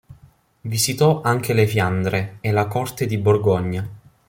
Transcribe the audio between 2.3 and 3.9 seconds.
e la corte di Borgogna.